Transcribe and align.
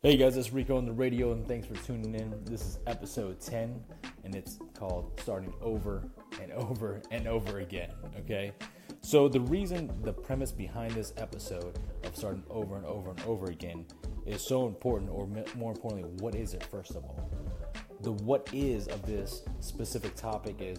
Hey 0.00 0.16
guys, 0.16 0.36
it's 0.36 0.52
Rico 0.52 0.76
on 0.76 0.84
the 0.84 0.92
radio, 0.92 1.32
and 1.32 1.44
thanks 1.44 1.66
for 1.66 1.74
tuning 1.84 2.14
in. 2.14 2.32
This 2.44 2.60
is 2.60 2.78
episode 2.86 3.40
10, 3.40 3.82
and 4.22 4.32
it's 4.32 4.60
called 4.72 5.18
Starting 5.20 5.52
Over 5.60 6.04
and 6.40 6.52
Over 6.52 7.02
and 7.10 7.26
Over 7.26 7.58
Again. 7.58 7.90
Okay? 8.20 8.52
So, 9.00 9.28
the 9.28 9.40
reason, 9.40 9.90
the 10.04 10.12
premise 10.12 10.52
behind 10.52 10.92
this 10.92 11.12
episode 11.16 11.80
of 12.04 12.14
starting 12.14 12.44
over 12.48 12.76
and 12.76 12.86
over 12.86 13.10
and 13.10 13.20
over 13.22 13.46
again 13.46 13.86
is 14.24 14.40
so 14.40 14.68
important, 14.68 15.10
or 15.10 15.26
more 15.56 15.72
importantly, 15.72 16.08
what 16.20 16.36
is 16.36 16.54
it, 16.54 16.62
first 16.62 16.92
of 16.92 16.98
all? 16.98 17.28
The 18.02 18.12
what 18.12 18.48
is 18.52 18.86
of 18.86 19.04
this 19.04 19.42
specific 19.58 20.14
topic 20.14 20.58
is 20.60 20.78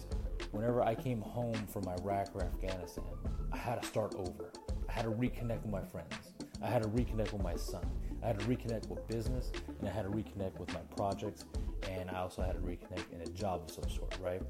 whenever 0.50 0.80
I 0.80 0.94
came 0.94 1.20
home 1.20 1.66
from 1.66 1.86
Iraq 1.88 2.34
or 2.34 2.42
Afghanistan, 2.42 3.04
I 3.52 3.58
had 3.58 3.82
to 3.82 3.86
start 3.86 4.14
over. 4.14 4.50
I 4.88 4.92
had 4.92 5.04
to 5.04 5.10
reconnect 5.10 5.60
with 5.60 5.72
my 5.72 5.82
friends, 5.82 6.29
I 6.62 6.68
had 6.68 6.82
to 6.82 6.88
reconnect 6.88 7.32
with 7.32 7.42
my 7.42 7.56
son. 7.56 7.84
I 8.22 8.26
had 8.26 8.38
to 8.38 8.44
reconnect 8.46 8.88
with 8.88 9.06
business 9.08 9.50
and 9.78 9.88
I 9.88 9.92
had 9.92 10.04
to 10.04 10.10
reconnect 10.10 10.58
with 10.58 10.72
my 10.74 10.80
projects 10.94 11.44
and 11.90 12.10
I 12.10 12.18
also 12.18 12.42
had 12.42 12.52
to 12.52 12.60
reconnect 12.60 13.12
in 13.12 13.22
a 13.22 13.26
job 13.26 13.62
of 13.64 13.70
some 13.70 13.88
sort, 13.88 14.16
right? 14.22 14.42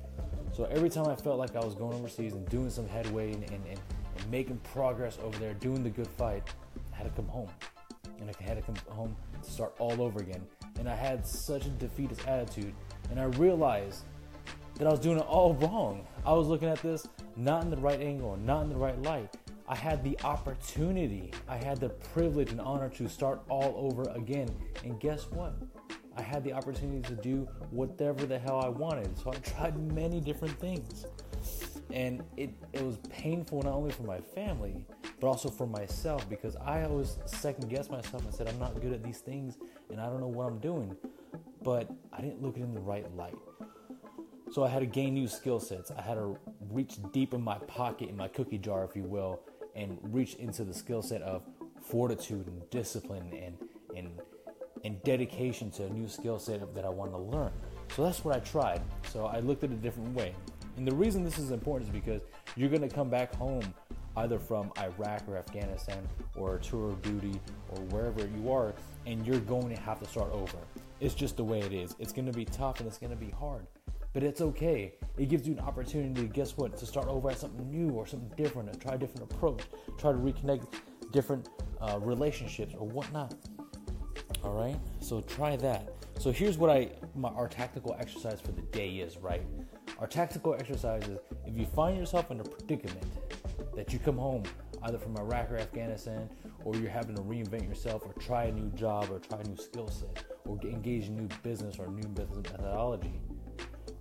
So 0.53 0.65
every 0.65 0.91
time 0.91 1.07
I 1.07 1.15
felt 1.15 1.39
like 1.39 1.55
I 1.55 1.61
was 1.61 1.75
going 1.75 1.95
overseas 1.95 2.33
and 2.33 2.49
doing 2.49 2.71
some 2.71 2.89
headway 2.89 3.33
and, 3.33 3.45
and, 3.45 3.65
and, 3.67 3.81
and 4.17 4.31
making 4.31 4.59
progress 4.73 5.19
over 5.23 5.39
there, 5.39 5.55
doing 5.55 5.85
the 5.85 5.91
good 5.91 6.09
fight, 6.09 6.43
I 6.93 6.97
had 6.97 7.05
to 7.05 7.11
come 7.11 7.29
home. 7.29 7.49
And 8.19 8.29
I 8.29 8.43
had 8.43 8.57
to 8.57 8.63
come 8.63 8.75
home 8.89 9.17
to 9.43 9.51
start 9.51 9.75
all 9.79 10.03
over 10.03 10.21
again. 10.21 10.43
And 10.79 10.89
I 10.89 10.97
had 10.97 11.27
such 11.27 11.67
a 11.67 11.71
defeatist 11.71 12.27
attitude. 12.27 12.75
And 13.11 13.21
I 13.21 13.25
realized 13.25 14.05
that 14.75 14.87
I 14.87 14.91
was 14.91 15.01
doing 15.01 15.19
it 15.19 15.27
all 15.27 15.55
wrong. 15.61 16.07
I 16.27 16.33
was 16.33 16.49
looking 16.49 16.69
at 16.69 16.83
this 16.83 17.07
not 17.37 17.63
in 17.63 17.71
the 17.71 17.77
right 17.77 18.01
angle, 18.01 18.37
not 18.37 18.65
in 18.65 18.69
the 18.69 18.77
right 18.77 19.01
light. 19.03 19.35
I 19.71 19.77
had 19.77 20.03
the 20.03 20.19
opportunity, 20.25 21.31
I 21.49 21.57
had 21.57 21.79
the 21.79 21.91
privilege 21.91 22.51
and 22.51 22.61
honor 22.61 22.89
to 22.89 23.09
start 23.09 23.43
all 23.49 23.73
over 23.77 24.03
again. 24.17 24.49
And 24.83 24.99
guess 24.99 25.31
what? 25.31 25.55
I 26.17 26.23
had 26.23 26.43
the 26.43 26.53
opportunity 26.53 27.03
to 27.03 27.15
do 27.15 27.49
whatever 27.71 28.27
the 28.27 28.37
hell 28.37 28.61
I 28.61 28.69
wanted. 28.69 29.17
So 29.17 29.31
I 29.31 29.37
tried 29.37 29.79
many 29.93 30.21
different 30.21 30.59
things. 30.59 31.07
And 31.93 32.25
it, 32.37 32.51
it 32.73 32.83
was 32.83 32.97
painful 33.11 33.63
not 33.63 33.75
only 33.75 33.93
for 33.93 34.03
my 34.03 34.19
family, 34.19 34.85
but 35.21 35.29
also 35.29 35.49
for 35.49 35.69
myself 35.69 36.29
because 36.29 36.57
I 36.57 36.83
always 36.83 37.19
second 37.27 37.69
guess 37.71 37.89
myself 37.89 38.25
and 38.25 38.35
said, 38.35 38.49
I'm 38.49 38.59
not 38.59 38.81
good 38.81 38.93
at 38.93 39.05
these 39.05 39.19
things 39.19 39.57
and 39.89 40.01
I 40.01 40.07
don't 40.07 40.19
know 40.19 40.27
what 40.27 40.49
I'm 40.49 40.59
doing. 40.59 40.97
But 41.63 41.89
I 42.13 42.21
didn't 42.21 42.43
look 42.43 42.57
it 42.57 42.63
in 42.63 42.75
the 42.75 42.81
right 42.81 43.07
light. 43.15 43.39
So 44.51 44.65
I 44.65 44.69
had 44.69 44.81
to 44.81 44.87
gain 44.87 45.15
new 45.15 45.29
skill 45.29 45.61
sets. 45.61 45.93
I 45.93 46.03
had 46.03 46.15
to 46.15 46.37
reach 46.71 46.99
deep 47.13 47.35
in 47.35 47.41
my 47.41 47.59
pocket, 47.59 48.09
in 48.09 48.17
my 48.17 48.27
cookie 48.27 48.59
jar, 48.59 48.83
if 48.83 48.97
you 48.97 49.05
will, 49.05 49.41
and 49.75 49.99
reach 50.03 50.35
into 50.35 50.65
the 50.65 50.75
skill 50.75 51.03
set 51.03 51.23
of 51.23 51.43
fortitude 51.81 52.47
and 52.47 52.69
discipline 52.71 53.33
and 53.33 53.59
and 53.97 54.21
and 54.85 55.03
dedication 55.03 55.71
to 55.71 55.85
a 55.85 55.91
new 55.91 56.09
skill 56.09 56.39
set 56.39 56.75
that 56.75 56.85
I 56.85 56.89
want 56.89 57.13
to 57.13 57.19
learn. 57.19 57.53
So 57.95 58.05
that's 58.05 58.25
what 58.25 58.35
I 58.35 58.41
tried. 58.41 58.81
So 59.13 59.27
I 59.27 59.41
looked 59.41 59.65
at 59.65 59.71
it 59.71 59.75
a 59.75 59.77
different 59.77 60.15
way. 60.15 60.35
And 60.77 60.87
the 60.87 60.95
reason 60.95 61.23
this 61.23 61.39
is 61.39 61.51
important 61.51 61.91
is 61.91 62.01
because 62.01 62.23
you're 62.57 62.71
going 62.71 62.89
to 62.89 62.95
come 62.95 63.11
back 63.11 63.35
home 63.35 63.75
either 64.17 64.39
from 64.39 64.73
Iraq 64.79 65.23
or 65.29 65.37
Afghanistan 65.37 66.09
or 66.35 66.57
a 66.57 66.59
tour 66.61 66.91
of 66.91 67.03
duty 67.03 67.39
or 67.71 67.83
wherever 67.91 68.27
you 68.27 68.51
are, 68.51 68.75
and 69.07 69.27
you're 69.27 69.41
going 69.41 69.69
to 69.75 69.81
have 69.83 70.01
to 70.01 70.09
start 70.09 70.33
over. 70.33 70.59
It's 71.01 71.15
just 71.15 71.37
the 71.37 71.45
way 71.45 71.61
it 71.61 71.73
is. 71.73 71.95
It's 71.99 72.13
going 72.13 72.27
to 72.27 72.33
be 72.33 72.45
tough 72.45 72.81
and 72.81 72.89
it's 72.89 72.99
going 72.99 73.11
to 73.11 73.17
be 73.17 73.31
hard 73.31 73.67
but 74.13 74.23
it's 74.23 74.41
okay. 74.41 74.95
It 75.19 75.29
gives 75.29 75.47
you 75.47 75.55
an 75.55 75.61
opportunity, 75.61 76.23
to 76.23 76.27
guess 76.27 76.57
what, 76.57 76.77
to 76.79 76.87
start 76.87 77.09
over 77.09 77.31
at 77.31 77.39
something 77.39 77.71
new 77.71 77.91
or 77.91 78.07
something 78.07 78.31
different, 78.37 78.73
to 78.73 78.79
try 78.79 78.95
a 78.95 78.99
different 78.99 79.33
approach, 79.33 79.63
try 79.99 80.13
to 80.13 80.19
reconnect 80.19 80.67
different 81.13 81.49
uh, 81.81 81.99
relationships 82.01 82.75
or 82.77 82.87
whatnot. 82.87 83.35
All 84.43 84.55
right, 84.55 84.79
so 85.01 85.21
try 85.21 85.57
that. 85.57 85.93
So 86.19 86.33
here's 86.33 86.59
what 86.59 86.71
I 86.71 86.91
my, 87.15 87.29
our 87.31 87.49
tactical 87.49 87.97
exercise 87.99 88.41
for 88.41 88.53
the 88.53 88.63
day 88.63 88.89
is. 88.97 89.19
Right, 89.19 89.43
our 89.99 90.07
tactical 90.07 90.55
exercise 90.55 91.07
is 91.09 91.19
if 91.47 91.57
you 91.57 91.67
find 91.67 91.97
yourself 91.97 92.31
in 92.31 92.41
a 92.41 92.45
predicament 92.45 93.07
that 93.77 93.93
you 93.93 93.99
come 93.99 94.17
home 94.17 94.43
either 94.85 94.99
from 94.99 95.17
Iraq 95.19 95.51
or 95.51 95.59
Afghanistan, 95.59 96.29
or 96.65 96.75
you're 96.77 96.91
having 96.91 97.15
to 97.17 97.23
reinvent 97.23 97.69
yourself, 97.69 98.03
or 98.07 98.15
try 98.15 98.45
a 98.45 98.53
new 98.53 98.71
job, 98.71 99.09
or 99.11 99.19
try 99.19 99.39
a 99.41 99.45
new 99.45 99.57
skill 99.57 99.89
set, 99.89 100.25
or 100.47 100.59
engage 100.63 101.09
in 101.09 101.17
new 101.17 101.29
business 101.43 101.79
or 101.79 101.87
new 101.89 102.09
business 102.09 102.51
methodology 102.51 103.21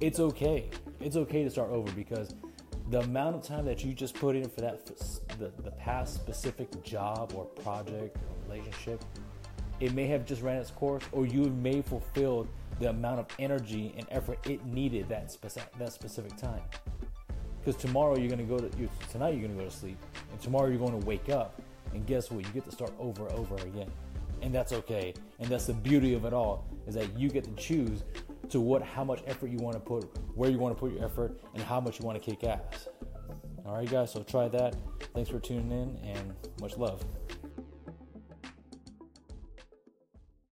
it's 0.02 0.20
okay. 0.20 0.70
It's 1.00 1.16
okay 1.16 1.44
to 1.44 1.50
start 1.50 1.70
over 1.72 1.92
because 1.92 2.34
the 2.90 3.02
amount 3.02 3.36
of 3.36 3.44
time 3.44 3.66
that 3.66 3.84
you 3.84 3.94
just 3.94 4.16
put 4.16 4.36
in 4.36 4.50
for 4.50 4.62
that 4.62 4.86
the, 5.38 5.52
the 5.64 5.72
past 5.72 6.16
specific 6.16 6.84
job 6.84 7.34
or 7.36 7.46
project 7.46 8.18
or 8.18 8.52
relationship 8.52 9.04
it 9.80 9.94
may 9.94 10.08
have 10.08 10.26
just 10.26 10.42
ran 10.42 10.58
its 10.58 10.72
course 10.72 11.04
or 11.12 11.26
you 11.26 11.46
may 11.46 11.82
fulfilled 11.82 12.48
the 12.80 12.90
amount 12.90 13.20
of 13.20 13.28
energy 13.38 13.94
and 13.98 14.08
effort 14.10 14.40
it 14.50 14.66
needed 14.66 15.08
that 15.10 15.32
specific 15.32 15.72
that 15.78 15.94
specific 15.94 16.36
time. 16.36 16.62
Because 17.60 17.76
tomorrow 17.76 18.18
you're 18.18 18.30
going 18.30 18.40
to 18.40 18.46
go 18.46 18.58
to 18.58 18.78
you, 18.78 18.90
tonight 19.12 19.32
you're 19.32 19.42
going 19.42 19.56
to 19.56 19.64
go 19.64 19.70
to 19.70 19.76
sleep 19.76 19.98
and 20.32 20.42
tomorrow 20.42 20.68
you're 20.68 20.80
going 20.80 21.00
to 21.00 21.06
wake 21.06 21.30
up 21.30 21.62
and 21.94 22.06
guess 22.06 22.32
what? 22.32 22.46
You 22.46 22.52
get 22.52 22.66
to 22.66 22.72
start 22.72 22.94
over 23.00 23.30
over 23.32 23.56
again. 23.58 23.92
And 24.42 24.54
that's 24.54 24.72
okay. 24.72 25.14
And 25.40 25.50
that's 25.50 25.66
the 25.66 25.74
beauty 25.74 26.14
of 26.14 26.26
it 26.26 26.34
all 26.34 26.66
is 26.88 26.96
that 26.96 27.18
you 27.18 27.30
get 27.30 27.44
to 27.44 27.52
choose 27.52 28.04
to 28.50 28.60
what 28.60 28.82
how 28.82 29.04
much 29.04 29.22
effort 29.28 29.50
you 29.50 29.58
want 29.58 29.76
to 29.76 29.80
put, 29.80 30.04
where 30.36 30.50
you 30.50 30.58
want 30.58 30.76
to 30.76 30.80
put 30.80 30.92
your 30.92 31.04
effort, 31.04 31.40
and 31.54 31.64
how 31.64 31.80
much 31.80 32.00
you 32.00 32.06
want 32.06 32.22
to 32.22 32.32
kick 32.32 32.44
ass. 32.44 32.88
All 33.66 33.76
right, 33.76 33.90
guys. 33.90 34.12
So 34.12 34.24
try 34.24 34.48
that. 34.50 34.76
Thanks 35.14 35.30
for 35.30 35.40
tuning 35.40 35.72
in, 35.72 35.98
and 36.04 36.34
much 36.60 36.78
love. 36.78 37.04